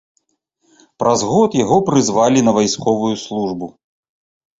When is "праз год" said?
1.01-1.57